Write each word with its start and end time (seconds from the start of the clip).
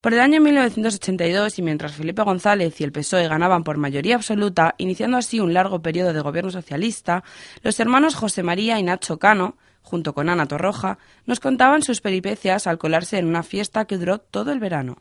Por 0.00 0.14
el 0.14 0.20
año 0.20 0.40
1982 0.40 1.58
y 1.58 1.62
mientras 1.62 1.96
Felipe 1.96 2.22
González 2.22 2.80
y 2.80 2.84
el 2.84 2.92
PSOE 2.92 3.26
ganaban 3.26 3.64
por 3.64 3.78
mayoría 3.78 4.14
absoluta, 4.14 4.76
iniciando 4.78 5.16
así 5.16 5.40
un 5.40 5.52
largo 5.52 5.82
periodo 5.82 6.12
de 6.12 6.20
gobierno 6.20 6.52
socialista, 6.52 7.24
los 7.64 7.80
hermanos 7.80 8.14
José 8.14 8.44
María 8.44 8.78
y 8.78 8.84
Nacho 8.84 9.18
Cano, 9.18 9.56
junto 9.82 10.14
con 10.14 10.28
Ana 10.28 10.46
Torroja, 10.46 10.98
nos 11.26 11.40
contaban 11.40 11.82
sus 11.82 12.00
peripecias 12.00 12.68
al 12.68 12.78
colarse 12.78 13.18
en 13.18 13.26
una 13.26 13.42
fiesta 13.42 13.86
que 13.86 13.98
duró 13.98 14.18
todo 14.18 14.52
el 14.52 14.60
verano. 14.60 14.98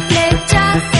reflect 0.00 0.50
just 0.50 0.99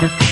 the 0.00 0.29